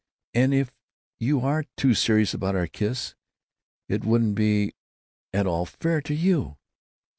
And 0.33 0.51
if 0.51 0.71
you 1.19 1.37
were 1.37 1.63
too 1.77 1.93
serious 1.93 2.33
about 2.33 2.55
our 2.55 2.65
kiss, 2.65 3.13
it 3.87 4.03
wouldn't 4.03 4.33
be 4.33 4.73
at 5.31 5.45
all 5.45 5.67
fair 5.67 6.01
to 6.01 6.15
you." 6.15 6.57